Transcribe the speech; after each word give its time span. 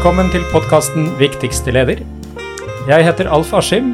Velkommen 0.00 0.30
til 0.32 0.46
podkasten 0.48 1.10
Viktigste 1.18 1.74
leder. 1.76 1.98
Jeg 2.88 3.04
heter 3.04 3.28
Alf 3.28 3.50
Askim, 3.52 3.90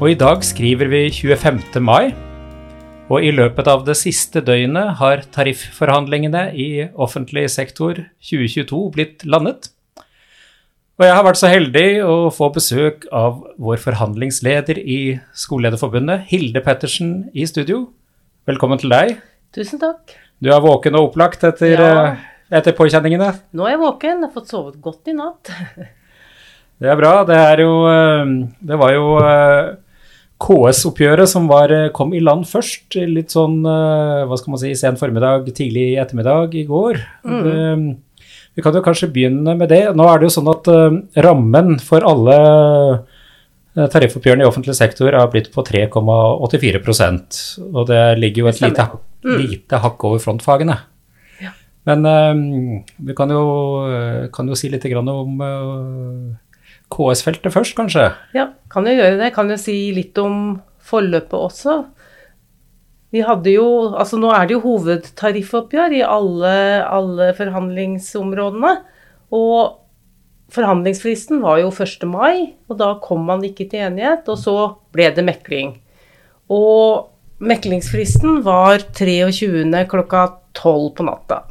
og 0.00 0.06
i 0.08 0.16
dag 0.16 0.40
skriver 0.40 0.88
vi 0.88 1.02
25. 1.12 1.82
mai. 1.84 2.14
Og 3.12 3.26
i 3.28 3.28
løpet 3.28 3.68
av 3.68 3.84
det 3.84 3.98
siste 4.00 4.40
døgnet 4.40 4.94
har 5.02 5.26
tarifforhandlingene 5.36 6.46
i 6.56 6.86
offentlig 6.96 7.44
sektor 7.52 8.00
2022 8.24 8.80
blitt 8.96 9.28
landet. 9.28 9.68
Og 10.96 11.10
jeg 11.10 11.12
har 11.20 11.28
vært 11.28 11.42
så 11.44 11.52
heldig 11.52 11.86
å 12.08 12.18
få 12.32 12.48
besøk 12.56 13.04
av 13.12 13.42
vår 13.60 13.84
forhandlingsleder 13.84 14.80
i 14.80 15.00
Skolelederforbundet, 15.36 16.24
Hilde 16.32 16.64
Pettersen, 16.64 17.26
i 17.36 17.44
studio. 17.44 17.90
Velkommen 18.48 18.80
til 18.80 18.96
deg. 18.96 19.18
Tusen 19.52 19.76
takk. 19.76 20.16
Du 20.40 20.48
er 20.48 20.64
våken 20.64 20.96
og 20.96 21.12
opplagt 21.12 21.44
etter, 21.44 21.76
Ja. 21.76 22.14
Etter 22.54 22.76
påkjenningene? 22.76 23.32
Nå 23.56 23.66
er 23.66 23.74
jeg 23.74 23.82
våken, 23.82 24.22
jeg 24.22 24.28
har 24.28 24.34
fått 24.34 24.52
sovet 24.52 24.80
godt 24.82 25.10
i 25.10 25.16
natt. 25.18 25.52
Det 26.82 26.90
er 26.90 26.98
bra. 26.98 27.14
Det 27.26 27.38
er 27.38 27.62
jo 27.64 27.72
eh, 27.88 28.30
Det 28.66 28.78
var 28.80 28.94
jo 28.94 29.04
eh, 29.22 29.74
KS-oppgjøret 30.44 31.30
som 31.30 31.46
var, 31.48 31.72
eh, 31.72 31.90
kom 31.94 32.14
i 32.14 32.22
land 32.22 32.46
først. 32.50 32.98
Litt 33.08 33.34
sånn, 33.34 33.60
hva 33.64 34.38
skal 34.40 34.54
man 34.54 34.60
si, 34.60 34.74
sen 34.78 34.98
formiddag, 35.00 35.46
tidlig 35.56 35.94
ettermiddag 36.02 36.56
i 36.58 36.64
går. 36.68 37.00
Det, 37.24 37.68
vi 38.54 38.62
kan 38.62 38.76
jo 38.76 38.82
kanskje 38.84 39.10
begynne 39.14 39.54
med 39.58 39.70
det. 39.72 39.84
Nå 39.96 40.06
er 40.10 40.20
det 40.20 40.28
jo 40.28 40.34
sånn 40.36 40.50
at 40.52 40.68
rammen 41.24 41.78
for 41.82 42.04
alle 42.06 42.36
tariffoppgjørene 43.74 44.44
i 44.44 44.46
offentlig 44.46 44.76
sektor 44.78 45.16
har 45.16 45.30
blitt 45.32 45.48
på 45.50 45.64
3,84% 45.66 47.38
Og 47.72 47.88
det 47.88 48.02
ligger 48.20 48.44
jo 48.44 48.50
et 48.52 48.60
lite, 48.62 48.84
stemmer. 48.86 49.40
lite 49.40 49.80
hakk 49.82 50.04
over 50.06 50.22
frontfagene. 50.22 50.76
Men 51.88 52.06
eh, 52.08 52.84
vi 53.08 53.16
kan 53.16 53.32
jo, 53.32 53.44
kan 54.32 54.48
jo 54.48 54.56
si 54.56 54.70
litt 54.72 54.86
om 54.88 55.42
eh, 55.44 56.36
KS-feltet 56.94 57.52
først, 57.52 57.76
kanskje. 57.76 58.08
Ja, 58.36 58.50
kan 58.72 58.88
jo 58.88 58.94
gjøre 58.94 59.18
det. 59.20 59.34
Kan 59.36 59.52
jo 59.52 59.58
si 59.60 59.76
litt 59.96 60.18
om 60.20 60.58
forløpet 60.84 61.36
også. 61.38 61.78
Vi 63.14 63.22
hadde 63.22 63.52
jo, 63.54 63.94
altså 63.94 64.18
Nå 64.18 64.32
er 64.34 64.48
det 64.48 64.56
jo 64.56 64.64
hovedtariffoppgjør 64.64 65.94
i 66.00 66.02
alle, 66.02 66.56
alle 66.82 67.30
forhandlingsområdene. 67.38 68.74
Og 69.34 69.80
forhandlingsfristen 70.54 71.40
var 71.42 71.60
jo 71.62 71.70
1. 71.70 72.04
mai, 72.10 72.54
og 72.68 72.78
da 72.82 72.94
kom 73.02 73.24
man 73.28 73.44
ikke 73.46 73.68
til 73.70 73.86
enighet. 73.86 74.28
Og 74.30 74.40
så 74.40 74.56
ble 74.94 75.10
det 75.14 75.26
mekling. 75.26 75.76
Og 76.52 77.10
meklingsfristen 77.44 78.42
var 78.46 78.82
23. 78.94 79.64
klokka 79.90 80.28
12 80.58 80.90
på 80.98 81.06
natta. 81.06 81.44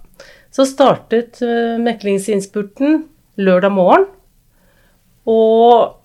Så 0.54 0.68
startet 0.70 1.42
eh, 1.42 1.80
meklingsinnspurten 1.82 3.08
lørdag 3.42 3.74
morgen. 3.74 4.06
Og 5.26 5.96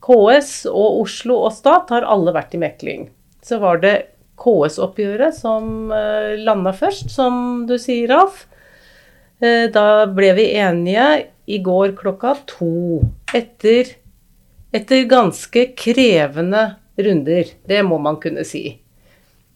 KS 0.00 0.64
og 0.70 1.02
Oslo 1.02 1.42
og 1.44 1.52
stat 1.52 1.92
har 1.92 2.06
alle 2.08 2.32
vært 2.32 2.56
i 2.56 2.62
mekling. 2.62 3.10
Så 3.44 3.60
var 3.60 3.82
det 3.82 3.94
KS-oppgjøret 4.40 5.36
som 5.36 5.90
uh, 5.92 6.32
landa 6.40 6.72
først, 6.72 7.10
som 7.12 7.66
du 7.68 7.76
sier, 7.76 8.08
Ralf. 8.08 8.46
Eh, 9.40 9.68
da 9.72 10.06
ble 10.08 10.32
vi 10.38 10.50
enige 10.60 11.06
i 11.50 11.60
går 11.64 11.92
klokka 11.98 12.38
to. 12.48 13.00
Etter, 13.36 13.92
etter 14.72 15.08
ganske 15.10 15.70
krevende 15.76 16.64
runder. 16.96 17.52
Det 17.68 17.84
må 17.84 18.00
man 18.00 18.16
kunne 18.22 18.44
si. 18.48 18.79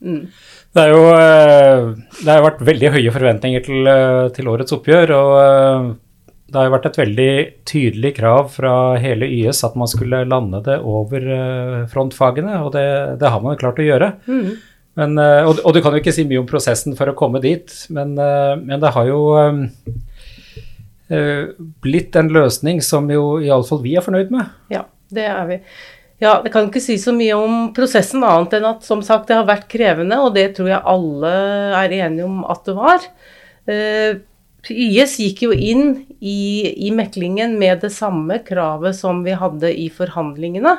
Mm. 0.05 0.25
Det 0.75 0.83
er 0.83 0.91
jo 0.93 1.03
eh, 1.15 1.85
Det 2.21 2.29
har 2.29 2.41
jo 2.41 2.49
vært 2.49 2.65
veldig 2.69 2.91
høye 2.97 3.15
forventninger 3.15 3.65
til, 3.65 3.89
eh, 3.91 4.25
til 4.37 4.51
årets 4.51 4.75
oppgjør. 4.77 5.15
Og 5.17 5.33
eh, 5.41 5.89
det 6.51 6.61
har 6.61 6.69
jo 6.69 6.75
vært 6.75 6.89
et 6.91 7.01
veldig 7.01 7.31
tydelig 7.67 8.13
krav 8.19 8.51
fra 8.55 8.75
hele 9.01 9.27
YS 9.27 9.65
at 9.67 9.79
man 9.81 9.91
skulle 9.91 10.27
lande 10.29 10.61
det 10.67 10.77
over 10.87 11.25
frontfagene, 11.91 12.61
og 12.63 12.75
det, 12.77 12.85
det 13.19 13.31
har 13.33 13.43
man 13.43 13.57
jo 13.57 13.63
klart 13.65 13.81
å 13.83 13.87
gjøre. 13.87 14.11
Mm. 14.29 14.53
Men, 15.01 15.19
og, 15.19 15.59
og 15.67 15.75
du 15.75 15.81
kan 15.83 15.97
jo 15.97 15.99
ikke 15.99 16.15
si 16.15 16.23
mye 16.31 16.39
om 16.39 16.47
prosessen 16.47 16.95
for 16.95 17.11
å 17.11 17.17
komme 17.19 17.41
dit, 17.43 17.73
men, 17.91 18.13
men 18.15 18.85
det 18.85 18.93
har 18.95 19.09
jo 19.09 19.25
blitt 21.83 22.21
en 22.21 22.31
løsning 22.37 22.79
som 22.85 23.11
jo 23.11 23.41
iallfall 23.43 23.83
vi 23.83 23.97
er 23.99 24.07
fornøyd 24.07 24.31
med. 24.37 24.55
Ja, 24.71 24.85
det 25.11 25.27
er 25.33 25.51
vi. 25.51 25.59
Ja, 26.23 26.41
Jeg 26.45 26.53
kan 26.55 26.69
ikke 26.69 26.83
si 26.83 26.95
så 27.01 27.13
mye 27.15 27.35
om 27.37 27.57
prosessen, 27.75 28.23
annet 28.23 28.55
enn 28.59 28.69
at 28.69 28.87
som 28.87 29.03
sagt, 29.03 29.29
det 29.29 29.39
har 29.39 29.49
vært 29.49 29.67
krevende, 29.73 30.21
og 30.23 30.37
det 30.37 30.53
tror 30.57 30.71
jeg 30.71 30.87
alle 30.87 31.33
er 31.81 31.97
enige 32.05 32.29
om 32.29 32.45
at 32.47 32.63
det 32.69 32.77
var. 32.79 33.09
Eh, 33.67 34.23
YS 34.71 35.19
gikk 35.21 35.43
jo 35.45 35.53
inn 35.53 36.07
i, 36.21 36.71
i 36.87 36.93
meklingen 36.95 37.59
med 37.61 37.83
det 37.85 37.91
samme 37.93 38.39
kravet 38.47 38.97
som 38.97 39.25
vi 39.27 39.35
hadde 39.37 39.73
i 39.75 39.91
forhandlingene. 39.93 40.79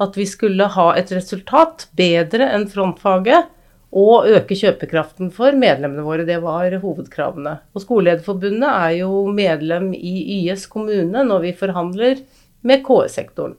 At 0.00 0.16
vi 0.16 0.26
skulle 0.28 0.68
ha 0.72 0.86
et 0.96 1.12
resultat 1.12 1.88
bedre 1.96 2.48
enn 2.52 2.66
frontfaget 2.70 3.52
og 3.96 4.28
øke 4.28 4.56
kjøpekraften 4.58 5.30
for 5.34 5.56
medlemmene 5.56 6.04
våre. 6.04 6.26
Det 6.28 6.38
var 6.44 6.72
hovedkravene. 6.82 7.58
Og 7.74 7.84
Skolelederforbundet 7.84 8.68
er 8.70 8.96
jo 9.02 9.26
medlem 9.32 9.92
i 9.96 10.42
YS 10.42 10.66
kommune 10.72 11.24
når 11.24 11.46
vi 11.48 11.54
forhandler 11.56 12.20
med 12.66 12.84
KS-sektoren. 12.84 13.56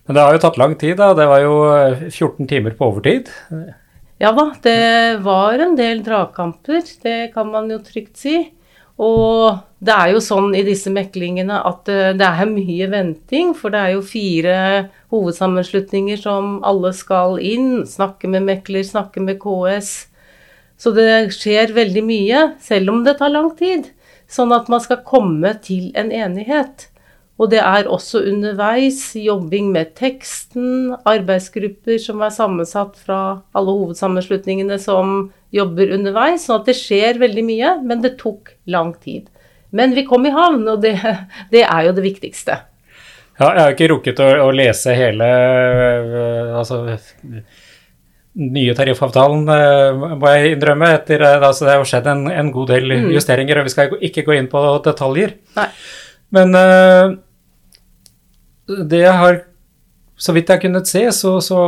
Men 0.06 0.16
det 0.16 0.24
har 0.24 0.34
jo 0.34 0.42
tatt 0.42 0.58
lang 0.58 0.74
tid, 0.78 0.96
da. 0.98 1.12
Det 1.14 1.28
var 1.30 1.44
jo 1.44 1.54
eh, 1.70 2.08
14 2.10 2.48
timer 2.50 2.74
på 2.76 2.88
overtid. 2.90 3.30
Ja 4.22 4.32
da, 4.34 4.48
det 4.62 5.22
var 5.24 5.62
en 5.62 5.76
del 5.78 6.02
dragkamper, 6.06 6.82
det 7.02 7.32
kan 7.34 7.48
man 7.50 7.70
jo 7.70 7.78
trygt 7.82 8.18
si. 8.20 8.36
Og 9.00 9.62
det 9.82 9.94
er 9.94 10.12
jo 10.12 10.20
sånn 10.22 10.52
i 10.54 10.62
disse 10.66 10.92
meklingene 10.92 11.56
at 11.66 11.88
eh, 11.90 12.12
det 12.18 12.28
er 12.28 12.50
mye 12.50 12.88
venting, 12.92 13.54
for 13.56 13.72
det 13.72 13.80
er 13.80 13.94
jo 13.96 14.04
fire 14.06 14.56
hovedsammenslutninger 15.14 16.20
som 16.20 16.58
alle 16.66 16.92
skal 16.96 17.38
inn, 17.42 17.82
snakke 17.88 18.30
med 18.30 18.46
mekler, 18.46 18.84
snakke 18.86 19.24
med 19.24 19.40
KS. 19.42 19.92
Så 20.78 20.92
det 20.96 21.32
skjer 21.34 21.74
veldig 21.74 22.04
mye, 22.04 22.46
selv 22.62 22.92
om 22.92 23.02
det 23.06 23.16
tar 23.20 23.32
lang 23.32 23.52
tid. 23.58 23.90
Sånn 24.30 24.52
at 24.54 24.70
man 24.72 24.80
skal 24.82 25.02
komme 25.06 25.54
til 25.64 25.90
en 25.98 26.12
enighet. 26.14 26.88
Og 27.40 27.48
det 27.50 27.62
er 27.64 27.88
også 27.90 28.20
underveis 28.28 29.00
jobbing 29.16 29.70
med 29.72 29.94
teksten, 29.98 30.92
arbeidsgrupper 31.08 31.98
som 32.02 32.20
er 32.22 32.34
sammensatt 32.34 32.98
fra 33.00 33.20
alle 33.56 33.76
hovedsammenslutningene 33.78 34.76
som 34.82 35.30
jobber 35.54 35.94
underveis. 35.96 36.44
Sånn 36.46 36.60
at 36.60 36.68
det 36.68 36.76
skjer 36.78 37.20
veldig 37.22 37.46
mye, 37.46 37.72
men 37.86 38.04
det 38.04 38.18
tok 38.20 38.52
lang 38.70 38.92
tid. 39.00 39.30
Men 39.72 39.96
vi 39.96 40.04
kom 40.04 40.28
i 40.28 40.34
havn, 40.34 40.66
og 40.68 40.84
det, 40.84 40.98
det 41.54 41.64
er 41.64 41.88
jo 41.88 41.96
det 41.96 42.04
viktigste. 42.04 42.60
Ja, 43.40 43.48
jeg 43.48 43.62
har 43.62 43.74
ikke 43.74 43.90
rukket 43.94 44.20
å, 44.20 44.28
å 44.44 44.52
lese 44.54 44.92
hele 44.94 45.26
øh, 45.26 46.50
altså, 46.60 46.82
nye 48.44 48.76
tariffavtalen, 48.76 49.48
øh, 49.48 50.04
må 50.20 50.34
jeg 50.34 50.54
innrømme. 50.58 50.92
etter, 51.00 51.24
altså, 51.32 51.64
Det 51.64 51.74
har 51.74 51.88
skjedd 51.88 52.12
en, 52.12 52.26
en 52.30 52.52
god 52.54 52.74
del 52.74 52.96
justeringer, 53.16 53.58
og 53.58 53.66
vi 53.66 53.74
skal 53.74 53.96
ikke 54.10 54.26
gå 54.28 54.36
inn 54.36 54.52
på 54.52 54.62
detaljer. 54.84 55.38
Nei. 55.56 55.68
Men 56.32 56.56
det 58.66 59.02
jeg 59.04 59.16
har 59.18 59.42
Så 60.22 60.34
vidt 60.36 60.50
jeg 60.50 60.58
har 60.58 60.62
kunnet 60.62 60.86
se, 60.86 61.00
så, 61.16 61.30
så 61.42 61.58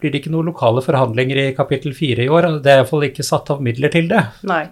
blir 0.00 0.10
det 0.10 0.22
ikke 0.22 0.30
noen 0.32 0.48
lokale 0.48 0.82
forhandlinger 0.82 1.38
i 1.38 1.54
kapittel 1.54 1.92
fire 1.94 2.24
i 2.24 2.30
år. 2.32 2.48
Det 2.64 2.72
er 2.72 2.80
iallfall 2.80 3.04
ikke 3.06 3.22
satt 3.22 3.52
av 3.54 3.60
midler 3.62 3.92
til 3.92 4.08
det. 4.10 4.22
Nei. 4.50 4.64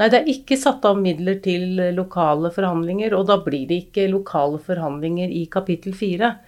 Nei, 0.00 0.08
det 0.08 0.20
er 0.20 0.30
ikke 0.32 0.56
satt 0.56 0.86
av 0.88 0.96
midler 0.96 1.42
til 1.44 1.82
lokale 1.92 2.48
forhandlinger, 2.54 3.12
og 3.18 3.26
da 3.28 3.36
blir 3.44 3.66
det 3.68 3.82
ikke 3.82 4.06
lokale 4.08 4.62
forhandlinger 4.64 5.28
i 5.28 5.44
kapittel 5.52 5.92
fire. 5.98 6.38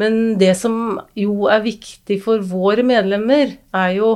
Men 0.00 0.38
det 0.40 0.54
som 0.62 1.02
jo 1.20 1.50
er 1.52 1.66
viktig 1.66 2.16
for 2.22 2.40
våre 2.48 2.86
medlemmer, 2.86 3.52
er 3.76 3.92
jo 3.98 4.14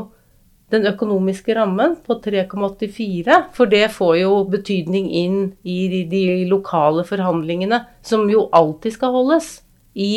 den 0.72 0.88
økonomiske 0.88 1.52
rammen 1.58 1.98
på 2.06 2.16
3,84. 2.24 3.44
For 3.52 3.68
det 3.68 3.86
får 3.92 4.18
jo 4.22 4.42
betydning 4.48 5.08
inn 5.10 5.40
i 5.68 5.80
de, 6.08 6.26
lokale 6.48 7.04
forhandlingene, 7.04 7.84
som 8.00 8.28
jo 8.32 8.48
alltid 8.56 8.96
skal 8.96 9.18
holdes 9.20 9.58
i 9.98 10.12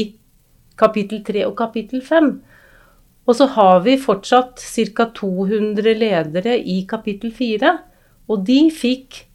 kapittel 0.80 1.24
3 1.26 1.46
og 1.50 1.56
kapittel 1.60 2.04
5. 2.06 2.32
Og 3.30 3.38
så 3.38 3.48
har 3.56 3.82
vi 3.86 3.98
fortsatt 4.02 4.62
ca. 4.62 5.08
200 5.18 5.94
ledere 5.98 6.58
i 6.58 6.82
kapittel 6.90 7.34
4, 7.34 7.76
og 8.32 8.46
de 8.48 8.62
fikk 8.74 9.26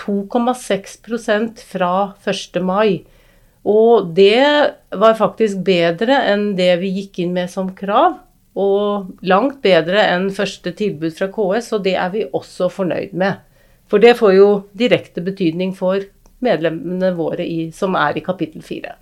2,6% 0.00 1.62
fra 1.68 1.92
1. 2.26 2.62
mai. 2.62 3.04
Og 3.64 4.10
det 4.16 4.74
var 4.92 5.16
faktisk 5.16 5.62
bedre 5.64 6.18
enn 6.32 6.52
det 6.58 6.72
vi 6.82 6.92
gikk 7.00 7.22
inn 7.24 7.34
med 7.36 7.52
som 7.52 7.70
krav, 7.76 8.18
og 8.54 9.14
langt 9.26 9.60
bedre 9.64 10.04
enn 10.12 10.28
første 10.34 10.70
tilbud 10.78 11.14
fra 11.16 11.30
KS, 11.32 11.72
og 11.74 11.86
det 11.86 11.96
er 11.98 12.12
vi 12.12 12.26
også 12.30 12.70
fornøyd 12.70 13.14
med. 13.18 13.40
For 13.90 14.02
det 14.02 14.16
får 14.18 14.36
jo 14.36 14.48
direkte 14.78 15.24
betydning 15.24 15.74
for 15.76 16.04
medlemmene 16.44 17.12
våre 17.16 17.44
i, 17.46 17.70
som 17.74 17.96
er 17.98 18.18
i 18.18 18.24
kapittel 18.24 18.62
4. 18.64 18.94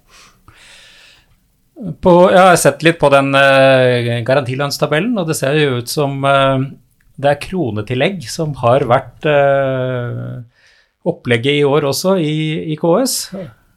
På, 2.03 2.13
jeg 2.33 2.43
har 2.43 2.57
sett 2.59 2.83
litt 2.83 2.99
på 2.99 3.11
den 3.13 3.31
uh, 3.37 4.23
garantilønnstabellen, 4.27 5.15
og 5.21 5.29
det 5.29 5.37
ser 5.39 5.59
jo 5.61 5.79
ut 5.79 5.91
som 5.91 6.17
uh, 6.27 6.65
det 7.15 7.31
er 7.31 7.43
kronetillegg 7.43 8.25
som 8.31 8.57
har 8.63 8.87
vært 8.91 9.29
uh, 9.31 10.43
opplegget 11.07 11.61
i 11.61 11.67
år 11.67 11.87
også 11.93 12.17
i, 12.19 12.37
i 12.75 12.79
KS. 12.81 13.17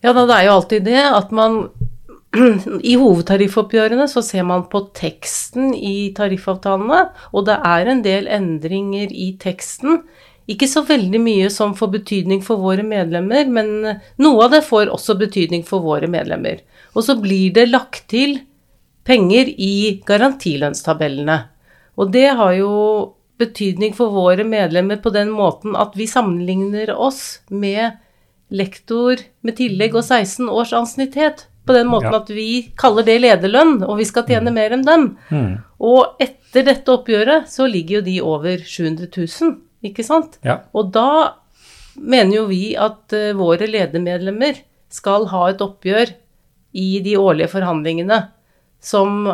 Ja, 0.06 0.14
da, 0.14 0.26
det 0.26 0.38
er 0.38 0.48
jo 0.48 0.56
alltid 0.60 0.88
det 0.88 1.04
at 1.06 1.34
man 1.36 1.68
i 2.92 2.96
hovedtariffoppgjørene 3.00 4.08
så 4.12 4.24
ser 4.26 4.46
man 4.48 4.66
på 4.72 4.86
teksten 4.98 5.74
i 5.76 6.12
tariffavtalene, 6.18 7.06
og 7.32 7.48
det 7.50 7.60
er 7.62 7.92
en 7.92 8.04
del 8.06 8.30
endringer 8.32 9.14
i 9.14 9.34
teksten 9.42 10.02
ikke 10.52 10.68
så 10.70 10.84
veldig 10.86 11.20
mye 11.22 11.50
som 11.50 11.74
får 11.78 11.90
betydning 12.00 12.44
for 12.46 12.62
våre 12.62 12.84
medlemmer, 12.86 13.48
men 13.50 13.72
noe 14.22 14.46
av 14.46 14.54
det 14.54 14.62
får 14.68 14.92
også 14.94 15.18
betydning 15.18 15.66
for 15.66 15.82
våre 15.86 16.10
medlemmer. 16.12 16.62
Og 16.94 17.08
så 17.08 17.16
blir 17.18 17.54
det 17.56 17.72
lagt 17.72 18.06
til 18.14 18.38
penger 19.06 19.50
i 19.50 20.02
garantilønnstabellene. 20.06 21.40
Og 21.98 22.12
det 22.14 22.28
har 22.38 22.54
jo 22.60 22.72
betydning 23.40 23.94
for 23.96 24.14
våre 24.16 24.46
medlemmer 24.48 25.02
på 25.04 25.12
den 25.12 25.34
måten 25.36 25.76
at 25.76 25.96
vi 25.98 26.08
sammenligner 26.08 26.94
oss 26.94 27.42
med 27.50 27.98
lektor 28.54 29.20
med 29.44 29.58
tillegg 29.58 29.98
og 29.98 30.06
16 30.06 30.48
års 30.50 30.74
ansiennitet. 30.78 31.48
På 31.66 31.74
den 31.74 31.90
måten 31.90 32.14
ja. 32.14 32.20
at 32.22 32.30
vi 32.30 32.68
kaller 32.78 33.02
det 33.08 33.18
lederlønn, 33.24 33.80
og 33.88 33.98
vi 33.98 34.06
skal 34.06 34.28
tjene 34.28 34.52
mm. 34.54 34.58
mer 34.60 34.74
enn 34.76 34.84
dem. 34.86 35.06
Mm. 35.34 35.54
Og 35.82 36.22
etter 36.22 36.68
dette 36.68 36.94
oppgjøret 36.94 37.50
så 37.50 37.66
ligger 37.66 37.98
jo 37.98 38.02
de 38.06 38.20
over 38.22 38.62
700 38.62 39.10
000 39.10 39.56
ikke 39.88 40.06
sant? 40.06 40.40
Ja. 40.46 40.62
Og 40.76 40.92
da 40.96 41.42
mener 41.96 42.42
jo 42.42 42.46
vi 42.50 42.76
at 42.80 43.16
uh, 43.16 43.34
våre 43.38 43.68
ledermedlemmer 43.70 44.62
skal 44.92 45.30
ha 45.32 45.48
et 45.52 45.64
oppgjør 45.64 46.14
i 46.76 46.88
de 47.04 47.16
årlige 47.20 47.54
forhandlingene 47.54 48.20
som 48.84 49.30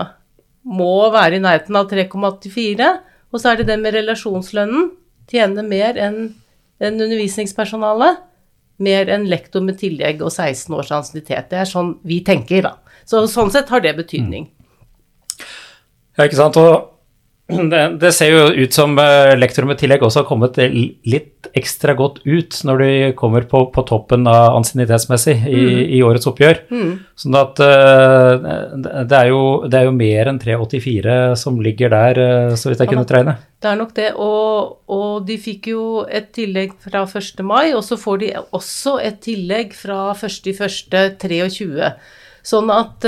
må 0.61 0.95
være 1.13 1.39
i 1.39 1.43
nærheten 1.43 1.77
av 1.77 1.89
3,84. 1.89 2.89
Og 3.31 3.41
så 3.41 3.51
er 3.51 3.61
det 3.61 3.69
det 3.71 3.79
med 3.81 3.95
relasjonslønnen. 3.97 4.91
Tjene 5.31 5.63
mer 5.65 5.97
enn 5.99 6.19
en 6.81 6.97
undervisningspersonalet. 6.97 8.21
Mer 8.81 9.09
enn 9.13 9.27
lektor 9.29 9.63
med 9.65 9.77
tillegg 9.81 10.21
og 10.25 10.31
16 10.31 10.73
års 10.77 10.91
ansiennitet. 10.95 11.49
Det 11.51 11.61
er 11.61 11.69
sånn 11.69 11.95
vi 12.07 12.21
tenker, 12.25 12.65
da. 12.65 12.77
Så 13.05 13.23
sånn 13.29 13.51
sett 13.53 13.69
har 13.73 13.83
det 13.83 13.93
betydning. 13.97 14.47
Ja, 16.17 16.25
ikke 16.25 16.37
sant. 16.37 16.57
Og 16.61 16.90
det, 17.71 17.81
det, 18.01 18.11
ser 18.15 18.31
jo 18.33 18.43
ut 18.63 18.75
som 18.75 18.93
uh, 18.99 19.31
i 19.33 19.75
tillegg 19.79 20.03
også 20.05 20.21
har 20.21 20.27
kommet 20.29 20.57
litt 20.61 21.49
ekstra 21.57 21.95
godt 21.97 22.21
ut 22.23 22.55
når 22.67 22.81
de 22.81 22.91
kommer 23.17 23.45
på, 23.49 23.63
på 23.73 23.83
toppen 23.87 24.27
av 24.29 24.55
ansiennitetsmessig 24.59 25.35
i, 25.49 25.61
mm. 25.61 25.81
i, 25.97 26.01
årets 26.05 26.29
oppgjør. 26.31 26.61
Mm. 26.71 26.93
Sånn 27.23 27.37
at 27.39 27.61
uh, 27.63 28.47
det, 29.03 29.17
er 29.17 29.31
jo, 29.31 29.43
det, 29.67 29.81
er 29.81 29.89
jo, 29.89 29.95
mer 29.97 30.31
enn 30.31 30.39
384 30.41 31.19
som 31.41 31.59
ligger 31.63 31.93
der, 31.93 32.21
uh, 32.21 32.55
så 32.55 32.71
vidt 32.71 32.83
jeg 32.83 32.91
ja, 32.91 32.95
kunne 32.95 33.09
tregne. 33.09 33.37
Det 33.61 33.71
er 33.71 33.77
nok 33.81 33.93
det, 33.97 34.09
og, 34.15 34.81
og, 34.89 35.21
de 35.27 35.37
fikk 35.41 35.71
jo 35.73 35.85
et 36.07 36.31
tillegg 36.37 36.73
fra 36.81 37.03
1. 37.05 37.45
mai, 37.45 37.73
og 37.75 37.83
så 37.85 37.99
får 37.99 38.23
de 38.23 38.33
også 38.41 38.97
et 39.03 39.21
tillegg 39.25 39.75
fra 39.77 40.11
1.1.23. 40.15 41.93
Sånn 42.41 42.71
at 42.73 43.05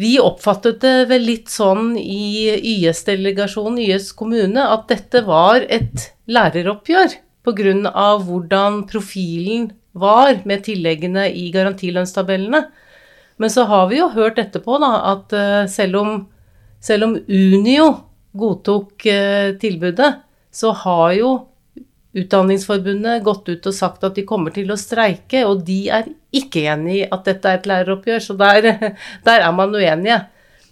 vi 0.00 0.14
oppfattet 0.22 0.80
det 0.80 1.08
vel 1.10 1.26
litt 1.28 1.50
sånn 1.52 1.92
i 2.00 2.48
YS-delegasjonen, 2.56 3.80
YS 3.84 4.12
kommune, 4.16 4.62
at 4.64 4.86
dette 4.88 5.20
var 5.26 5.66
et 5.68 6.06
læreroppgjør 6.30 7.18
pga. 7.44 8.06
hvordan 8.24 8.84
profilen 8.88 9.70
var 9.92 10.40
med 10.44 10.64
tilleggene 10.64 11.26
i 11.32 11.50
garantilønnstabellene. 11.52 12.62
Men 13.36 13.50
så 13.50 13.64
har 13.64 13.88
vi 13.88 13.98
jo 13.98 14.08
hørt 14.12 14.38
etterpå 14.38 14.78
da, 14.80 14.92
at 15.12 15.32
eh, 15.32 15.66
selv 15.68 16.00
om, 16.00 16.10
selv 16.80 17.08
om 17.08 17.14
Unio 17.28 17.88
godtok 18.36 19.06
eh, 19.06 19.56
tilbudet, 19.60 20.14
så 20.52 20.72
har 20.72 21.12
jo 21.16 21.30
Utdanningsforbundet 22.10 23.22
gått 23.22 23.48
ut 23.48 23.66
og 23.70 23.74
sagt 23.74 24.04
at 24.06 24.16
de 24.18 24.24
kommer 24.26 24.54
til 24.54 24.72
å 24.72 24.78
streike, 24.78 25.44
og 25.46 25.62
de 25.66 25.84
er 25.94 26.08
ikke 26.34 26.64
enig 26.72 26.96
i 26.96 27.06
at 27.06 27.28
dette 27.28 27.46
er 27.46 27.60
et 27.60 27.68
læreroppgjør, 27.70 28.24
så 28.24 28.36
der, 28.40 28.70
der 29.28 29.44
er 29.46 29.52
man 29.54 29.74
uenige. 29.76 30.24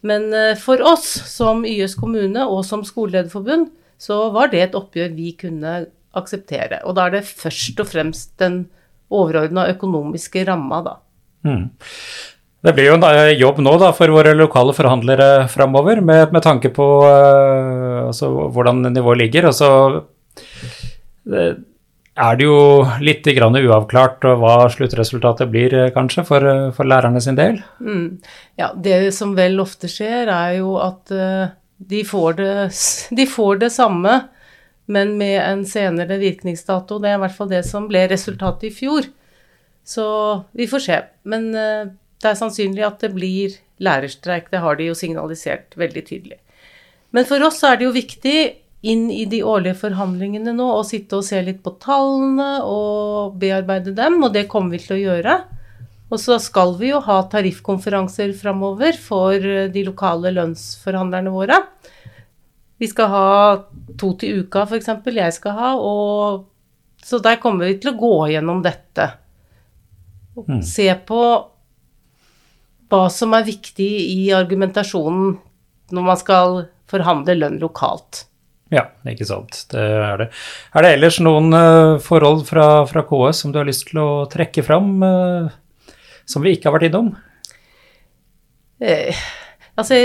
Men 0.06 0.32
eh, 0.34 0.56
for 0.58 0.82
oss 0.86 1.06
som 1.30 1.64
YS 1.66 1.94
kommune 1.98 2.46
og 2.46 2.64
som 2.66 2.82
skolelederforbund, 2.86 3.70
så 3.98 4.28
var 4.34 4.50
det 4.50 4.64
et 4.64 4.76
oppgjør 4.78 5.14
vi 5.14 5.32
kunne 5.38 5.78
akseptere. 6.18 6.82
Og 6.86 6.96
da 6.98 7.06
er 7.06 7.18
det 7.18 7.28
først 7.28 7.78
og 7.82 7.90
fremst 7.90 8.34
den 8.42 8.64
overordna 9.08 9.66
økonomiske 9.72 10.44
ramma, 10.48 10.82
da. 10.84 10.98
Mm. 11.46 11.70
Det 12.66 12.74
blir 12.74 12.90
jo 12.90 12.98
en 12.98 13.06
eh, 13.06 13.36
jobb 13.38 13.60
nå 13.62 13.76
da, 13.78 13.92
for 13.94 14.10
våre 14.10 14.34
lokale 14.34 14.74
forhandlere 14.74 15.46
framover, 15.50 16.02
med, 16.02 16.32
med, 16.34 16.42
tanke 16.42 16.72
på 16.74 16.86
uh, 17.06 18.08
altså, 18.08 18.30
hvordan 18.54 18.82
nivået 18.90 19.22
ligger. 19.22 19.52
Altså, 19.52 19.68
er 22.18 22.38
det 22.38 22.46
jo 22.46 22.86
litt 23.04 23.26
uavklart 23.26 24.24
hva 24.40 24.54
sluttresultatet 24.72 25.50
blir, 25.52 25.74
eh, 25.74 25.90
kanskje, 25.94 26.24
for, 26.26 26.44
eh, 26.44 26.70
for 26.72 26.84
lærerne 26.84 27.20
sin 27.22 27.36
del? 27.36 27.62
Mm. 27.80 28.20
Ja, 28.58 28.72
det 28.74 29.14
som 29.14 29.36
vel 29.36 29.60
ofte 29.60 29.86
skjer, 29.86 30.26
er 30.26 30.58
jo 30.58 30.76
at 30.82 31.12
uh, 31.12 31.54
de, 31.78 32.02
får 32.02 32.36
det, 32.36 32.70
de, 33.14 33.26
får 33.26 33.60
det, 33.60 33.70
samme, 33.70 34.28
men 34.88 35.16
med 35.18 35.40
en 35.42 35.64
senere 35.64 36.18
virkningsdato. 36.18 36.98
Det 36.98 37.10
er 37.12 37.18
i 37.18 37.22
hvert 37.22 37.36
fall 37.36 37.48
det 37.48 37.64
som 37.64 37.86
ble 37.88 38.08
resultatet 38.08 38.70
i 38.70 38.74
fjor. 38.74 39.06
Så 39.84 40.44
vi 40.52 40.66
får 40.66 40.80
se. 40.84 41.02
Men 41.24 41.52
det 41.52 42.28
er 42.28 42.36
sannsynlig 42.36 42.84
at 42.84 43.00
det 43.00 43.14
blir 43.14 43.54
lærerstreik. 43.80 44.50
Det 44.50 44.60
har 44.60 44.76
de 44.76 44.88
jo 44.88 44.96
signalisert 44.96 45.76
veldig 45.76 46.04
tydelig. 46.04 46.40
Men 47.12 47.24
for 47.24 47.40
oss 47.46 47.62
er 47.64 47.76
det 47.76 47.86
jo 47.86 47.94
viktig 47.94 48.38
inn 48.80 49.08
i 49.10 49.24
de 49.26 49.42
årlige 49.42 49.78
forhandlingene 49.80 50.52
nå 50.54 50.66
og 50.76 50.86
sitte 50.86 51.18
og 51.18 51.26
se 51.26 51.40
litt 51.42 51.62
på 51.64 51.74
tallene 51.82 52.60
og 52.62 53.38
bearbeide 53.40 53.94
dem, 53.96 54.20
og 54.22 54.34
det 54.36 54.46
kommer 54.50 54.76
vi 54.76 54.82
til 54.84 54.96
å 54.96 55.00
gjøre. 55.00 55.38
Og 56.08 56.20
så 56.22 56.38
skal 56.40 56.72
vi 56.78 56.92
jo 56.92 57.02
ha 57.04 57.18
tariffkonferanser 57.28 58.32
framover 58.38 58.96
for 58.96 59.34
de 59.74 59.82
lokale 59.84 60.32
lønnsforhandlerne 60.36 61.32
våre. 61.34 61.58
Vi 62.78 62.88
skal 62.88 63.10
ha 63.12 63.26
to 63.98 64.12
til 64.20 64.44
uka, 64.44 64.62
f.eks. 64.64 64.88
Jeg 65.10 65.34
skal 65.36 65.56
ha. 65.58 65.74
Og, 65.76 66.46
så 67.04 67.20
der 67.22 67.40
kommer 67.42 67.68
vi 67.68 67.80
til 67.82 67.92
å 67.92 67.98
gå 67.98 68.14
gjennom 68.32 68.62
dette. 68.64 69.10
Mm. 70.38 70.62
Se 70.62 70.86
på 71.08 71.20
hva 72.88 73.02
som 73.12 73.34
er 73.36 73.44
viktig 73.44 73.90
i 74.14 74.30
argumentasjonen 74.32 75.34
når 75.92 76.06
man 76.06 76.20
skal 76.20 76.62
forhandle 76.88 77.36
lønn 77.36 77.58
lokalt. 77.60 78.27
Ja, 78.74 78.84
ikke 79.08 79.26
sant. 79.28 79.62
Det 79.72 79.80
er 79.80 80.18
det. 80.20 80.28
Er 80.76 80.84
det 80.84 80.90
ellers 80.96 81.18
noen 81.24 81.54
uh, 81.56 81.96
forhold 82.04 82.44
fra, 82.48 82.66
fra, 82.90 83.04
KS 83.08 83.44
som 83.44 83.54
du 83.54 83.60
har 83.60 83.68
lyst 83.68 83.86
til 83.88 84.02
å 84.02 84.10
trekke 84.30 84.64
fram, 84.66 84.90
uh, 85.00 85.94
som 86.28 86.44
vi 86.44 86.52
ikke 86.56 86.68
har 86.68 86.76
vært 86.76 86.90
innom? 86.90 87.14
Eh, 88.84 89.16
altså, 89.80 89.96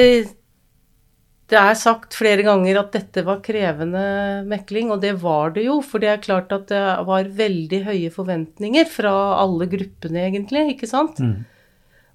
det 1.51 1.59
er 1.59 1.75
sagt 1.77 2.15
flere 2.17 2.45
ganger 2.45 2.79
at 2.79 2.95
dette 2.95 3.25
var 3.27 3.43
krevende 3.45 4.03
mekling, 4.49 4.93
og 4.95 5.03
det 5.03 5.17
var 5.21 5.51
det 5.57 5.67
jo. 5.67 5.81
For 5.85 6.01
det 6.01 6.13
er 6.13 6.23
klart 6.23 6.55
at 6.55 6.69
det 6.71 6.83
var 7.09 7.33
veldig 7.35 7.81
høye 7.89 8.13
forventninger 8.15 8.87
fra 8.89 9.13
alle 9.41 9.67
gruppene, 9.71 10.23
egentlig, 10.29 10.69
ikke 10.77 10.89
sant? 10.89 11.19
Mm. 11.19 11.43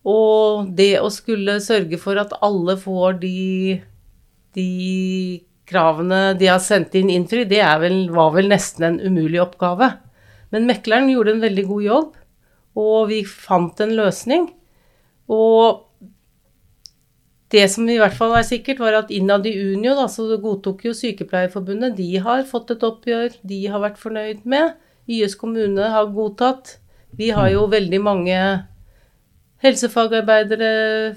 Og 0.09 0.73
det 0.79 0.95
å 1.03 1.13
skulle 1.13 1.59
sørge 1.61 2.01
for 2.01 2.19
at 2.21 2.33
alle 2.45 2.79
får 2.81 3.21
de, 3.21 3.37
de 4.57 4.71
kravene 5.69 6.35
de 6.39 6.49
har 6.51 6.63
sendt 6.65 6.97
inn 6.99 7.11
innfri, 7.13 7.45
det 7.49 7.63
vel, 7.83 8.07
var 8.15 8.33
vel 8.37 8.49
nesten 8.51 8.87
en 8.89 9.01
umulig 9.01 9.41
oppgave. 9.43 9.93
Men 10.55 10.69
mekleren 10.69 11.11
gjorde 11.13 11.37
en 11.37 11.45
veldig 11.45 11.67
god 11.69 11.85
jobb, 11.85 12.15
og 12.79 12.97
vi 13.11 13.21
fant 13.29 13.85
en 13.85 13.95
løsning. 13.99 14.49
Og 15.29 15.85
det 17.53 17.65
som 17.73 17.89
i 17.89 17.97
hvert 18.01 18.17
fall 18.17 18.35
er 18.37 18.45
sikkert, 18.45 18.81
var 18.81 18.97
at 18.99 19.13
innad 19.15 19.47
i 19.49 19.55
Unio, 19.57 19.95
da, 19.97 20.09
så 20.13 20.27
godtok 20.41 20.85
jo 20.89 20.97
Sykepleierforbundet, 20.97 21.97
de 21.97 22.11
har 22.25 22.45
fått 22.49 22.75
et 22.75 22.85
oppgjør 22.85 23.39
de 23.49 23.63
har 23.73 23.85
vært 23.85 24.01
fornøyd 24.01 24.45
med. 24.49 24.77
YS 25.09 25.39
kommune 25.41 25.89
har 25.95 26.11
godtatt. 26.13 26.77
Vi 27.17 27.31
har 27.33 27.49
jo 27.55 27.65
veldig 27.73 28.01
mange 28.05 28.41
Helsefagarbeidere, 29.65 31.17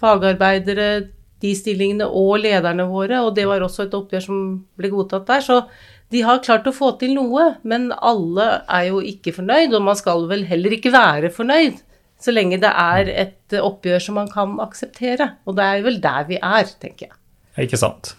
fagarbeidere, 0.00 0.88
de 1.42 1.52
stillingene 1.54 2.08
og 2.08 2.40
lederne 2.42 2.88
våre, 2.90 3.22
og 3.22 3.34
det 3.36 3.46
var 3.46 3.62
også 3.62 3.86
et 3.86 3.94
oppgjør 3.94 4.24
som 4.24 4.40
ble 4.78 4.90
godtatt 4.92 5.28
der. 5.28 5.44
Så 5.44 5.60
de 6.10 6.22
har 6.24 6.42
klart 6.42 6.66
å 6.66 6.74
få 6.74 6.94
til 6.98 7.12
noe, 7.14 7.52
men 7.68 7.90
alle 7.94 8.48
er 8.64 8.88
jo 8.88 9.02
ikke 9.04 9.36
fornøyd, 9.36 9.76
og 9.76 9.86
man 9.90 9.98
skal 9.98 10.26
vel 10.30 10.46
heller 10.48 10.74
ikke 10.78 10.94
være 10.94 11.30
fornøyd 11.34 11.84
så 12.18 12.34
lenge 12.34 12.58
det 12.60 12.70
er 12.70 13.10
et 13.12 13.58
oppgjør 13.60 14.02
som 14.02 14.18
man 14.18 14.30
kan 14.30 14.56
akseptere. 14.62 15.34
Og 15.46 15.54
det 15.58 15.66
er 15.66 15.84
vel 15.86 16.00
der 16.02 16.26
vi 16.28 16.40
er, 16.40 16.66
tenker 16.82 17.08
jeg. 17.08 17.14
Ikke 17.66 17.78
sant. 17.78 18.12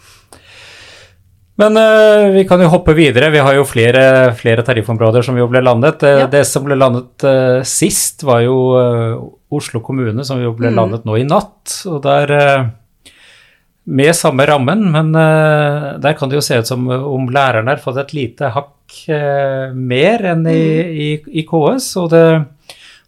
Men 1.60 1.76
uh, 1.76 2.30
vi 2.32 2.46
kan 2.48 2.62
jo 2.64 2.70
hoppe 2.72 2.96
videre. 2.96 3.32
Vi 3.34 3.42
har 3.44 3.58
jo 3.58 3.66
flere, 3.68 4.32
flere 4.40 4.64
tariffområder 4.64 5.26
som 5.28 5.36
jo 5.40 5.50
ble 5.52 5.60
landet. 5.66 6.00
Det, 6.00 6.14
ja. 6.22 6.30
det 6.32 6.46
som 6.48 6.64
ble 6.64 6.78
landet 6.80 7.28
uh, 7.28 7.60
sist, 7.68 8.24
var 8.28 8.46
jo 8.46 8.56
uh, 8.80 9.20
Oslo 9.52 9.84
kommune, 9.84 10.24
som 10.24 10.40
jo 10.40 10.54
ble 10.56 10.72
mm. 10.72 10.80
landet 10.80 11.10
nå 11.10 11.20
i 11.20 11.28
natt. 11.28 11.82
Og 11.92 12.00
der 12.06 12.32
Med 13.90 14.14
samme 14.14 14.46
rammen, 14.46 14.84
men 14.94 15.10
der 15.14 16.14
kan 16.18 16.30
det 16.30 16.38
jo 16.38 16.44
se 16.46 16.60
ut 16.62 16.70
som 16.70 16.84
om 16.94 17.26
læreren 17.34 17.72
har 17.72 17.82
fått 17.82 17.98
et 18.04 18.12
lite 18.14 18.52
hakk 18.54 19.00
mer 19.74 20.26
enn 20.30 20.46
i, 20.46 20.62
mm. 20.62 20.92
i, 20.94 21.10
i 21.42 21.46
KS. 21.50 21.88
og 21.98 22.12
det 22.14 22.24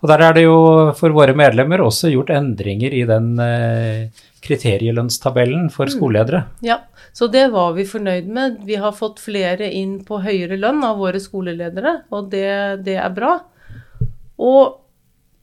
og 0.01 0.09
der 0.09 0.23
er 0.25 0.33
det 0.33 0.47
jo 0.47 0.57
for 0.97 1.13
våre 1.13 1.33
medlemmer 1.37 1.83
også 1.85 2.09
gjort 2.09 2.31
endringer 2.33 2.93
i 2.97 3.03
den 3.05 3.35
eh, 3.41 4.21
kriterielønnstabellen 4.41 5.69
for 5.73 5.89
mm. 5.89 5.93
skoleledere. 5.93 6.41
Ja, 6.65 6.79
så 7.13 7.29
det 7.29 7.47
var 7.53 7.75
vi 7.77 7.85
fornøyd 7.85 8.29
med. 8.33 8.57
Vi 8.65 8.79
har 8.81 8.97
fått 8.97 9.21
flere 9.21 9.69
inn 9.69 9.99
på 10.07 10.23
høyere 10.23 10.57
lønn 10.57 10.81
av 10.87 10.97
våre 11.01 11.21
skoleledere, 11.21 11.99
og 12.09 12.31
det, 12.33 12.81
det 12.87 12.97
er 12.97 13.13
bra. 13.13 13.35
Og 14.41 14.79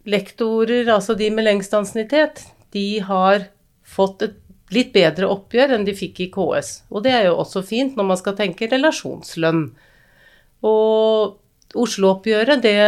lektorer, 0.09 0.91
altså 0.91 1.15
de 1.15 1.31
med 1.31 1.47
lengst 1.47 1.79
ansiennitet, 1.79 2.43
de 2.75 2.89
har 3.07 3.47
fått 3.87 4.27
et 4.27 4.39
litt 4.75 4.93
bedre 4.95 5.29
oppgjør 5.33 5.77
enn 5.77 5.85
de 5.87 5.97
fikk 5.97 6.23
i 6.25 6.31
KS. 6.33 6.73
Og 6.93 7.05
det 7.07 7.15
er 7.15 7.29
jo 7.29 7.39
også 7.43 7.65
fint 7.67 7.99
når 7.99 8.11
man 8.13 8.21
skal 8.21 8.37
tenke 8.39 8.71
relasjonslønn. 8.71 9.69
Og 10.69 11.37
Oslo-oppgjøret 11.77 12.63
det, 12.65 12.79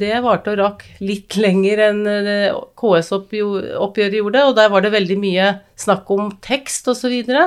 det 0.00 0.16
varte 0.24 0.50
og 0.50 0.58
rakk 0.58 0.82
litt 0.98 1.36
lenger 1.38 1.82
enn 1.84 2.00
eh, 2.10 2.56
KS-oppgjøret 2.74 4.16
gjorde, 4.18 4.42
og 4.48 4.56
der 4.58 4.72
var 4.72 4.82
det 4.82 4.90
veldig 4.96 5.18
mye 5.22 5.52
snakk 5.78 6.10
om 6.10 6.32
tekst 6.42 6.90
osv. 6.90 7.04
Så, 7.06 7.12
videre. 7.12 7.44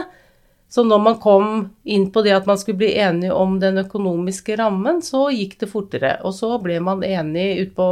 så 0.71 0.85
når 0.87 1.03
man 1.03 1.19
kom 1.19 1.49
inn 1.83 2.07
på 2.15 2.23
det 2.23 2.37
at 2.37 2.47
man 2.47 2.61
skulle 2.61 2.79
bli 2.79 2.93
enige 2.95 3.35
om 3.35 3.57
den 3.59 3.81
økonomiske 3.83 4.55
rammen, 4.61 5.03
så 5.03 5.27
gikk 5.35 5.57
det 5.59 5.71
fortere. 5.71 6.15
Og 6.23 6.37
så 6.37 6.55
ble 6.63 6.79
man 6.79 7.03
enige 7.03 7.67
utpå 7.67 7.89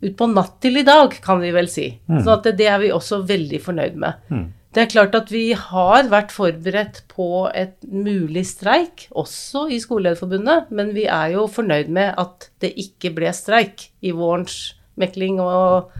ut 0.00 0.16
på 0.16 0.26
natt 0.32 0.56
til 0.64 0.80
i 0.80 0.86
dag, 0.86 1.14
kan 1.22 1.38
vi 1.42 1.52
vel 1.54 1.68
si. 1.70 1.92
Mm. 2.08 2.22
Så 2.24 2.40
det, 2.42 2.56
det, 2.58 2.66
er 2.72 2.80
vi 2.82 2.90
også 2.94 3.20
veldig 3.28 3.60
fornøyd 3.62 4.00
med. 4.00 4.26
Mm. 4.32 4.46
Det 4.70 4.84
er 4.84 4.90
klart 4.92 5.16
at 5.18 5.30
vi 5.34 5.48
har 5.58 6.06
vært 6.12 6.30
forberedt 6.30 7.00
på 7.10 7.48
et 7.58 7.74
mulig 7.90 8.44
streik, 8.46 9.08
også 9.10 9.64
i 9.74 9.80
Skolelederforbundet, 9.82 10.70
men 10.70 10.92
vi 10.94 11.08
er 11.10 11.32
jo 11.34 11.48
fornøyd 11.50 11.90
med 11.90 12.14
at 12.20 12.46
det 12.62 12.70
ikke 12.78 13.10
ble 13.16 13.32
streik 13.34 13.88
i 14.06 14.12
vårens 14.14 14.76
mekling, 15.00 15.40
og 15.42 15.90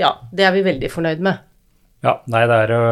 ja, 0.00 0.10
det 0.34 0.48
er 0.48 0.56
vi 0.56 0.64
veldig 0.66 0.90
fornøyd 0.90 1.22
med. 1.22 1.44
Ja, 2.04 2.18
nei, 2.28 2.42
det 2.50 2.58
er 2.66 2.74
jo 2.74 2.82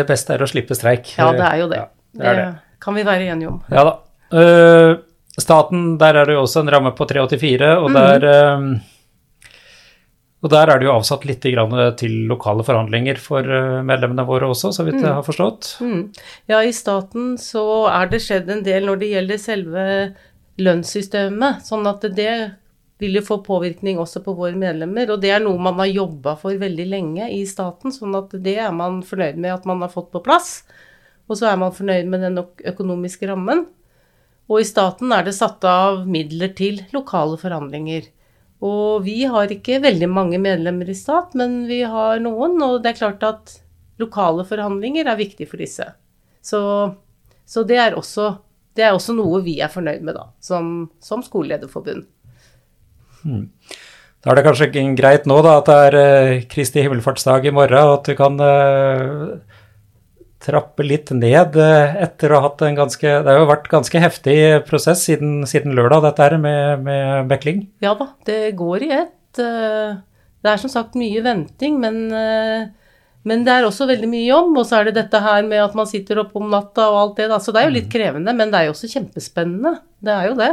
Det 0.00 0.04
beste 0.08 0.34
er 0.34 0.42
å 0.42 0.48
slippe 0.50 0.74
streik. 0.74 1.12
Ja, 1.18 1.28
det 1.36 1.44
er 1.46 1.60
jo 1.60 1.68
det. 1.70 1.78
Ja, 1.78 1.88
det, 2.16 2.24
er 2.24 2.38
det, 2.40 2.46
det 2.48 2.80
kan 2.82 2.96
vi 2.96 3.04
være 3.06 3.28
enige 3.28 3.52
om. 3.52 3.60
Ja 3.70 3.84
da. 3.86 3.94
Uh, 4.32 4.96
staten, 5.36 5.98
der 6.00 6.16
er 6.22 6.28
det 6.28 6.38
jo 6.38 6.46
også 6.46 6.64
en 6.64 6.72
ramme 6.72 6.94
på 6.96 7.04
384, 7.04 7.70
og 7.76 7.90
mm. 7.90 8.00
der 8.00 8.26
uh, 8.30 8.64
og 10.40 10.48
der 10.48 10.70
er 10.72 10.80
det 10.80 10.86
jo 10.88 10.94
avsatt 10.94 11.26
litt 11.28 11.42
til 11.44 12.14
lokale 12.30 12.64
forhandlinger 12.64 13.18
for 13.20 13.44
eh, 13.44 13.82
medlemmene 13.84 14.24
våre 14.28 14.48
også, 14.48 14.70
så 14.72 14.86
vidt 14.86 14.96
jeg 14.96 15.10
mm. 15.10 15.16
har 15.18 15.26
forstått. 15.26 15.74
Mm. 15.84 16.02
Ja, 16.48 16.62
i 16.64 16.72
staten 16.72 17.34
så 17.40 17.64
er 17.92 18.08
det 18.08 18.22
skjedd 18.24 18.48
en 18.48 18.64
del 18.64 18.88
når 18.88 19.02
det 19.02 19.10
gjelder 19.12 19.42
selve 19.42 19.84
lønnssystemet. 20.60 21.60
Sånn 21.66 21.84
at 21.90 22.06
det 22.16 22.32
vil 23.00 23.16
jo 23.16 23.24
få 23.24 23.40
påvirkning 23.44 24.00
også 24.00 24.22
på 24.24 24.32
våre 24.36 24.56
medlemmer. 24.60 25.12
Og 25.12 25.20
det 25.20 25.32
er 25.34 25.42
noe 25.44 25.60
man 25.60 25.80
har 25.80 25.90
jobba 25.90 26.36
for 26.40 26.56
veldig 26.60 26.86
lenge 26.88 27.28
i 27.32 27.42
staten, 27.48 27.92
sånn 27.92 28.16
at 28.16 28.32
det 28.44 28.56
er 28.64 28.72
man 28.76 29.00
fornøyd 29.04 29.40
med 29.40 29.58
at 29.58 29.68
man 29.68 29.84
har 29.84 29.92
fått 29.92 30.08
på 30.14 30.22
plass. 30.24 30.62
Og 31.28 31.36
så 31.38 31.50
er 31.50 31.60
man 31.60 31.76
fornøyd 31.76 32.08
med 32.10 32.24
den 32.24 32.40
økonomiske 32.40 33.28
rammen. 33.28 33.66
Og 34.50 34.64
i 34.64 34.66
staten 34.66 35.12
er 35.14 35.28
det 35.28 35.36
satt 35.36 35.64
av 35.68 36.02
midler 36.08 36.50
til 36.56 36.80
lokale 36.96 37.36
forhandlinger. 37.40 38.08
Og 38.60 39.04
vi 39.06 39.22
har 39.24 39.52
ikke 39.52 39.80
veldig 39.80 40.08
mange 40.12 40.40
medlemmer 40.42 40.88
i 40.92 40.96
stat, 40.96 41.32
men 41.38 41.64
vi 41.68 41.80
har 41.88 42.20
noen. 42.20 42.58
Og 42.66 42.80
det 42.84 42.92
er 42.92 42.98
klart 42.98 43.24
at 43.24 43.54
lokale 44.00 44.44
forhandlinger 44.48 45.08
er 45.08 45.20
viktig 45.20 45.48
for 45.48 45.60
disse. 45.60 45.86
Så, 46.44 46.60
så 47.48 47.64
det, 47.68 47.78
er 47.80 47.96
også, 47.96 48.34
det, 48.76 48.84
er 48.84 48.96
også, 48.96 49.16
noe 49.16 49.40
vi 49.44 49.58
er 49.64 49.72
fornøyd 49.72 50.04
med, 50.04 50.16
da, 50.16 50.28
som, 50.44 50.90
som 51.04 51.24
skolelederforbund. 51.24 52.04
Hmm. 53.22 53.48
Da 54.20 54.32
er 54.32 54.36
det 54.36 54.44
kanskje 54.44 54.68
greit 54.96 55.26
nå 55.28 55.38
da, 55.44 55.56
at 55.60 55.68
det 55.68 55.78
er 55.86 55.96
uh, 55.96 56.42
Kristi 56.52 56.84
himmelfartsdag 56.84 57.48
i 57.48 57.54
morgen, 57.56 57.80
og 57.80 57.94
at 57.98 58.10
du 58.10 58.16
kan 58.18 58.36
uh, 58.36 59.38
trappe 60.40 60.84
litt 60.86 61.10
ned 61.12 61.56
eh, 61.60 61.96
etter 62.04 62.32
å 62.32 62.40
ha 62.40 62.48
hatt 62.48 62.62
en 62.64 62.78
ganske 62.78 63.08
Det 63.24 63.28
har 63.28 63.42
jo 63.42 63.48
vært 63.50 63.68
ganske 63.72 64.00
heftig 64.00 64.36
prosess 64.68 65.04
siden, 65.08 65.42
siden 65.48 65.76
lørdag, 65.76 66.06
dette 66.06 66.26
her 66.26 66.36
med, 66.40 66.86
med 66.86 67.28
bekling? 67.30 67.66
Ja 67.84 67.92
da, 67.98 68.12
det 68.28 68.54
går 68.58 68.86
i 68.86 68.92
ett. 69.02 69.42
Eh, 69.42 69.98
det 70.40 70.52
er 70.52 70.62
som 70.62 70.72
sagt 70.72 70.96
mye 70.96 71.20
venting, 71.24 71.76
men, 71.82 72.06
eh, 72.16 72.70
men 73.28 73.44
det 73.44 73.52
er 73.52 73.68
også 73.68 73.88
veldig 73.90 74.08
mye 74.08 74.24
jobb. 74.30 74.56
Og 74.62 74.64
så 74.64 74.80
er 74.80 74.88
det 74.88 74.96
dette 75.02 75.20
her 75.20 75.44
med 75.46 75.60
at 75.66 75.76
man 75.76 75.88
sitter 75.88 76.22
oppe 76.22 76.40
om 76.40 76.48
natta 76.52 76.88
og 76.88 76.98
alt 77.02 77.20
det. 77.20 77.28
Da. 77.34 77.40
Så 77.42 77.52
det 77.52 77.60
er 77.60 77.68
jo 77.68 77.76
litt 77.76 77.90
mm. 77.90 77.94
krevende, 77.98 78.36
men 78.36 78.52
det 78.52 78.60
er 78.60 78.70
jo 78.70 78.74
også 78.74 78.92
kjempespennende. 78.94 79.76
Det 80.00 80.16
er 80.16 80.30
jo 80.30 80.38
det. 80.40 80.52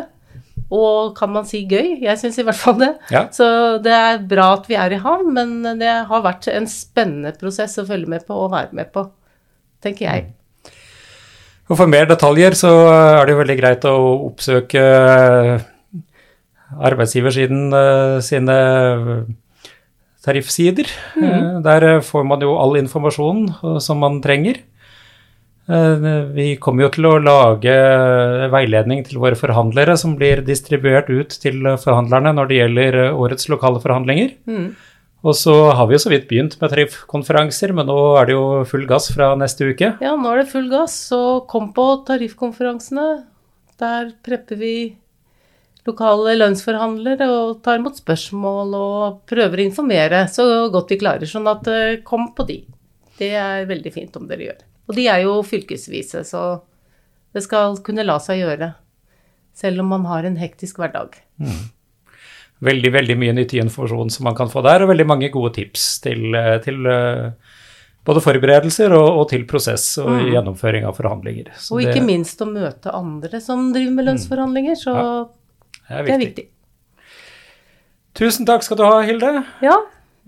Og 0.76 1.14
kan 1.16 1.32
man 1.32 1.46
si 1.48 1.62
gøy? 1.64 1.94
Jeg 2.04 2.20
syns 2.20 2.42
i 2.42 2.44
hvert 2.44 2.60
fall 2.60 2.76
det. 2.82 2.92
Ja. 3.14 3.24
Så 3.32 3.48
det 3.80 3.94
er 3.96 4.20
bra 4.28 4.50
at 4.58 4.68
vi 4.68 4.76
er 4.76 4.92
i 4.92 5.00
havn, 5.00 5.32
men 5.38 5.80
det 5.80 5.94
har 6.10 6.26
vært 6.26 6.50
en 6.52 6.68
spennende 6.68 7.32
prosess 7.40 7.80
å 7.80 7.88
følge 7.88 8.12
med 8.12 8.28
på 8.28 8.36
og 8.36 8.52
være 8.52 8.76
med 8.76 8.92
på 8.92 9.06
tenker 9.84 10.08
jeg. 10.08 10.28
Og 11.68 11.76
For 11.76 11.90
mer 11.92 12.08
detaljer 12.08 12.56
så 12.56 12.72
er 12.92 13.26
det 13.28 13.36
jo 13.36 13.42
veldig 13.42 13.58
greit 13.60 13.88
å 13.90 13.98
oppsøke 14.30 14.84
arbeidsgiversiden 16.78 17.76
eh, 17.76 18.16
sine 18.24 18.56
tariffsider. 20.24 20.90
Mm. 21.20 21.62
Der 21.66 21.90
får 22.04 22.26
man 22.28 22.44
jo 22.44 22.56
all 22.60 22.80
informasjon 22.80 23.46
eh, 23.52 23.78
som 23.84 24.04
man 24.04 24.22
trenger. 24.24 24.64
Vi 25.68 26.54
kommer 26.64 26.86
jo 26.86 26.90
til 26.96 27.06
å 27.10 27.18
lage 27.20 27.74
veiledning 28.54 29.02
til 29.04 29.18
våre 29.20 29.36
forhandlere 29.36 29.98
som 30.00 30.14
blir 30.16 30.40
distribuert 30.48 31.10
ut 31.12 31.36
til 31.44 31.68
forhandlerne 31.84 32.32
når 32.38 32.48
det 32.48 32.60
gjelder 32.62 32.98
årets 33.10 33.50
lokale 33.52 33.82
forhandlinger. 33.84 34.30
Mm. 34.48 34.70
Og 35.28 35.36
så 35.36 35.54
har 35.76 35.90
vi 35.90 35.98
jo 35.98 36.00
så 36.00 36.12
vidt 36.12 36.30
begynt 36.30 36.56
med 36.62 36.72
tariffkonferanser, 36.72 37.74
men 37.76 37.90
nå 37.90 37.98
er 38.16 38.30
det 38.30 38.38
jo 38.38 38.44
full 38.70 38.86
gass 38.88 39.10
fra 39.12 39.34
neste 39.40 39.68
uke. 39.68 39.90
Ja, 40.00 40.14
nå 40.16 40.32
er 40.32 40.42
det 40.44 40.54
full 40.54 40.70
gass, 40.72 40.96
så 41.10 41.42
kom 41.52 41.74
på 41.76 41.88
tariffkonferansene. 42.08 43.08
Der 43.82 44.14
prepper 44.24 44.62
vi 44.62 44.72
lokale 45.88 46.38
lønnsforhandlere 46.38 47.28
og 47.32 47.60
tar 47.64 47.82
imot 47.82 48.00
spørsmål 48.00 48.74
og 48.80 49.20
prøver 49.28 49.60
å 49.60 49.68
informere 49.68 50.26
så 50.32 50.48
godt 50.72 50.96
vi 50.96 51.02
klarer. 51.04 51.28
Sånn 51.28 51.48
at 51.52 51.68
eh, 51.72 52.00
kom 52.08 52.32
på 52.36 52.48
de. 52.48 52.62
Det 53.20 53.34
er 53.36 53.68
veldig 53.68 53.94
fint 53.96 54.20
om 54.20 54.28
dere 54.32 54.50
gjør. 54.50 54.66
Og 54.88 54.96
de 54.96 55.08
er 55.12 55.26
jo 55.26 55.38
fylkesvise, 55.44 56.24
så 56.28 56.44
det 57.36 57.44
skal 57.44 57.76
kunne 57.84 58.08
la 58.08 58.16
seg 58.24 58.46
gjøre. 58.46 58.76
Selv 59.58 59.84
om 59.84 59.92
man 59.92 60.08
har 60.08 60.28
en 60.28 60.40
hektisk 60.40 60.80
hverdag. 60.80 61.20
Mm 61.36 61.66
veldig 62.64 62.92
veldig 62.94 63.18
mye 63.20 63.36
nyttig 63.38 63.62
informasjon 63.62 64.12
som 64.14 64.28
man 64.28 64.38
kan 64.38 64.50
få 64.52 64.64
der, 64.66 64.84
og 64.84 64.92
veldig 64.92 65.08
mange 65.10 65.30
gode 65.34 65.54
tips 65.60 65.88
til, 66.06 66.28
eh, 66.36 66.58
til 66.64 66.90
eh, 66.90 67.56
både 68.08 68.24
forberedelser 68.24 68.96
og, 68.98 69.08
og, 69.22 69.26
til 69.32 69.46
prosess 69.50 69.90
og 70.02 70.10
mm. 70.16 70.28
gjennomføring 70.34 70.88
av 70.88 70.98
forhandlinger. 70.98 71.52
Så 71.60 71.78
og 71.78 71.86
ikke 71.86 72.00
det, 72.00 72.08
minst 72.10 72.42
å 72.42 72.50
møte 72.50 72.94
andre 72.96 73.42
som 73.44 73.70
driver 73.76 73.94
med 73.94 74.04
mm. 74.04 74.08
lønnsforhandlinger, 74.12 74.80
så 74.80 74.96
ja, 74.96 75.08
det, 75.08 75.90
er 75.90 76.06
det, 76.08 76.14
er 76.14 76.24
viktig. 76.26 76.48
Tusen 78.18 78.48
takk 78.50 78.66
skal 78.66 78.80
du 78.80 78.86
ha, 78.88 79.02
Hilde. 79.06 79.34
Ja, 79.62 79.76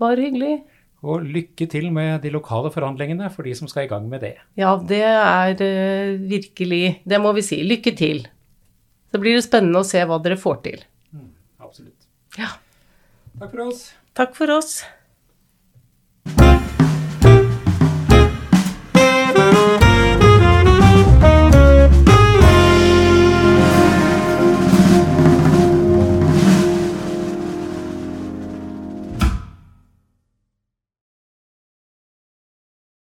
bare 0.00 0.28
hyggelig. 0.28 0.60
Og 1.00 1.24
lykke 1.24 1.64
til 1.72 1.86
med 1.96 2.20
de 2.20 2.30
lokale 2.34 2.68
forhandlingene 2.72 3.30
for 3.32 3.48
de 3.48 3.54
som 3.56 3.68
skal 3.70 3.86
i 3.86 3.90
gang 3.90 4.04
med 4.08 4.20
det. 4.20 4.34
Ja, 4.60 4.74
det 4.76 5.00
er 5.00 5.54
uh, 5.56 6.20
virkelig 6.28 7.00
Det 7.08 7.20
må 7.24 7.32
vi 7.32 7.44
si. 7.46 7.62
Lykke 7.64 7.94
til. 7.96 8.26
Så 9.10 9.18
blir 9.18 9.38
det 9.38 9.46
spennende 9.46 9.80
å 9.80 9.88
se 9.88 10.04
hva 10.06 10.20
dere 10.22 10.36
får 10.38 10.60
til. 10.68 10.84
Mm, 11.16 11.32
absolutt. 11.64 11.99
Ja. 12.38 12.58
Takk 13.38 13.50
for 13.50 13.60
oss. 13.66 13.94
Takk 14.14 14.36
for 14.36 14.50
oss. 14.50 14.84